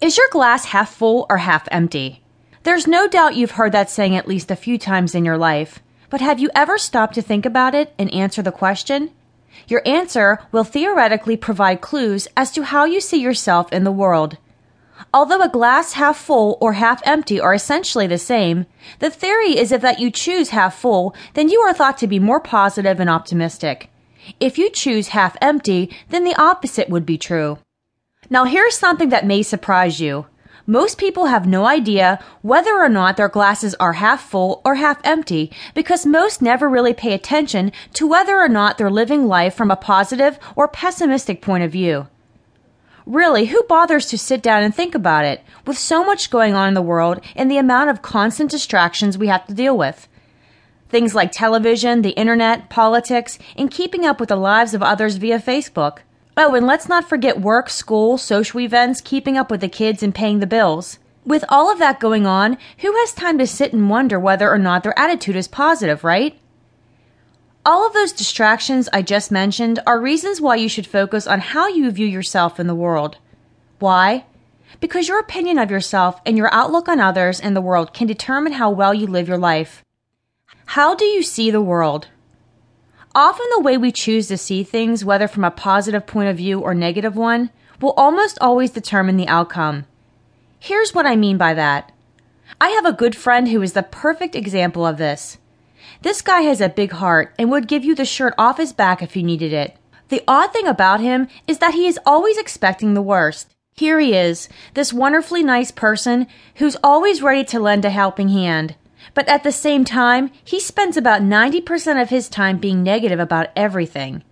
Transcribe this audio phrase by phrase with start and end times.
[0.00, 2.20] Is your glass half full or half empty?
[2.64, 5.80] There's no doubt you've heard that saying at least a few times in your life,
[6.10, 9.10] but have you ever stopped to think about it and answer the question?
[9.68, 14.36] Your answer will theoretically provide clues as to how you see yourself in the world.
[15.12, 18.66] Although a glass half full or half empty are essentially the same,
[18.98, 22.18] the theory is if that you choose half full, then you are thought to be
[22.18, 23.90] more positive and optimistic.
[24.40, 27.58] If you choose half empty, then the opposite would be true.
[28.30, 30.26] Now here's something that may surprise you.
[30.66, 34.98] Most people have no idea whether or not their glasses are half full or half
[35.04, 39.70] empty because most never really pay attention to whether or not they're living life from
[39.70, 42.08] a positive or pessimistic point of view.
[43.04, 46.68] Really, who bothers to sit down and think about it with so much going on
[46.68, 50.08] in the world and the amount of constant distractions we have to deal with?
[50.88, 55.38] Things like television, the internet, politics, and keeping up with the lives of others via
[55.38, 55.98] Facebook.
[56.36, 60.14] Oh, and let's not forget work, school, social events, keeping up with the kids, and
[60.14, 60.98] paying the bills.
[61.24, 64.58] With all of that going on, who has time to sit and wonder whether or
[64.58, 66.38] not their attitude is positive, right?
[67.64, 71.68] All of those distractions I just mentioned are reasons why you should focus on how
[71.68, 73.16] you view yourself in the world.
[73.78, 74.26] Why?
[74.80, 78.54] Because your opinion of yourself and your outlook on others and the world can determine
[78.54, 79.82] how well you live your life.
[80.66, 82.08] How do you see the world?
[83.16, 86.60] Often the way we choose to see things, whether from a positive point of view
[86.60, 89.86] or negative one, will almost always determine the outcome.
[90.58, 91.92] Here's what I mean by that.
[92.60, 95.38] I have a good friend who is the perfect example of this.
[96.02, 99.00] This guy has a big heart and would give you the shirt off his back
[99.00, 99.76] if you needed it.
[100.08, 103.54] The odd thing about him is that he is always expecting the worst.
[103.76, 108.74] Here he is, this wonderfully nice person who's always ready to lend a helping hand.
[109.14, 113.48] But at the same time, he spends about 90% of his time being negative about
[113.54, 114.24] everything.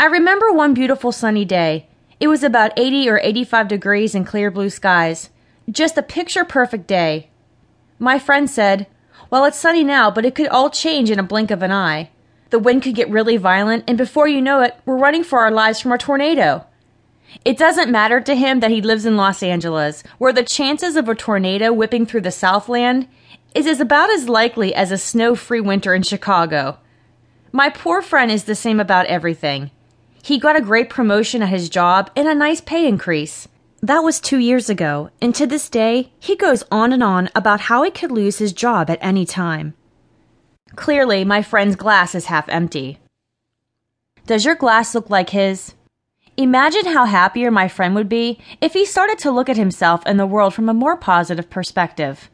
[0.00, 1.86] I remember one beautiful sunny day.
[2.20, 5.30] It was about 80 or 85 degrees and clear blue skies.
[5.70, 7.30] Just a picture perfect day.
[7.98, 8.86] My friend said,
[9.30, 12.10] Well, it's sunny now, but it could all change in a blink of an eye.
[12.50, 15.50] The wind could get really violent, and before you know it, we're running for our
[15.50, 16.64] lives from a tornado.
[17.44, 21.08] It doesn't matter to him that he lives in Los Angeles, where the chances of
[21.08, 23.08] a tornado whipping through the Southland
[23.54, 26.78] is as about as likely as a snow free winter in Chicago.
[27.52, 29.70] My poor friend is the same about everything.
[30.22, 33.48] He got a great promotion at his job and a nice pay increase.
[33.80, 37.60] That was two years ago, and to this day, he goes on and on about
[37.62, 39.74] how he could lose his job at any time.
[40.74, 42.98] Clearly, my friend's glass is half empty.
[44.26, 45.74] Does your glass look like his?
[46.38, 50.20] Imagine how happier my friend would be if he started to look at himself and
[50.20, 52.30] the world from a more positive perspective.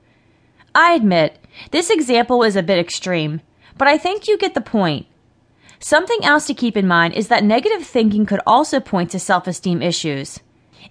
[0.75, 1.39] I admit,
[1.71, 3.41] this example is a bit extreme,
[3.79, 5.07] but I think you get the point.
[5.79, 9.47] Something else to keep in mind is that negative thinking could also point to self
[9.47, 10.39] esteem issues.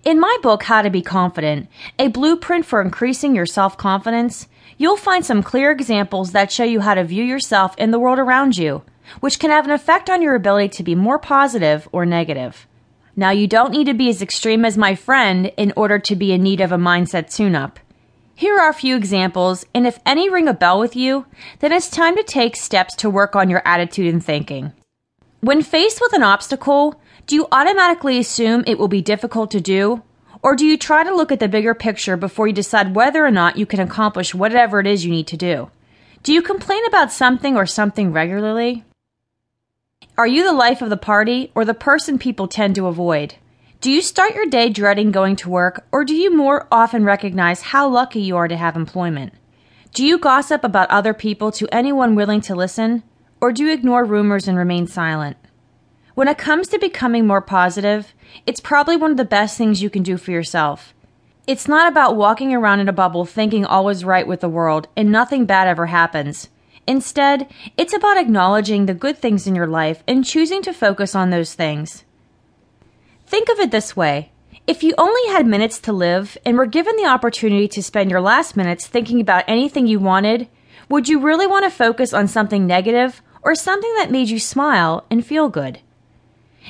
[0.03, 1.69] In my book, How to Be Confident,
[1.99, 4.47] a blueprint for increasing your self confidence,
[4.79, 8.17] you'll find some clear examples that show you how to view yourself and the world
[8.17, 8.81] around you,
[9.19, 12.65] which can have an effect on your ability to be more positive or negative.
[13.15, 16.31] Now, you don't need to be as extreme as my friend in order to be
[16.31, 17.79] in need of a mindset tune up.
[18.33, 21.27] Here are a few examples, and if any ring a bell with you,
[21.59, 24.73] then it's time to take steps to work on your attitude and thinking.
[25.41, 30.01] When faced with an obstacle, do you automatically assume it will be difficult to do?
[30.41, 33.31] Or do you try to look at the bigger picture before you decide whether or
[33.31, 35.69] not you can accomplish whatever it is you need to do?
[36.23, 38.83] Do you complain about something or something regularly?
[40.15, 43.33] Are you the life of the party or the person people tend to avoid?
[43.81, 47.63] Do you start your day dreading going to work, or do you more often recognize
[47.63, 49.33] how lucky you are to have employment?
[49.91, 53.01] Do you gossip about other people to anyone willing to listen,
[53.41, 55.35] or do you ignore rumors and remain silent?
[56.13, 58.13] When it comes to becoming more positive,
[58.45, 60.93] it's probably one of the best things you can do for yourself.
[61.47, 64.87] It's not about walking around in a bubble thinking all is right with the world
[64.95, 66.49] and nothing bad ever happens.
[66.85, 71.29] Instead, it's about acknowledging the good things in your life and choosing to focus on
[71.29, 72.03] those things.
[73.25, 74.31] Think of it this way.
[74.67, 78.21] If you only had minutes to live and were given the opportunity to spend your
[78.21, 80.47] last minutes thinking about anything you wanted,
[80.89, 85.05] would you really want to focus on something negative or something that made you smile
[85.09, 85.79] and feel good?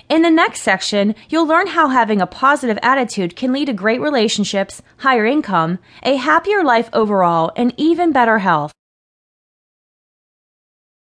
[0.09, 4.01] In the next section, you'll learn how having a positive attitude can lead to great
[4.01, 8.73] relationships, higher income, a happier life overall, and even better health.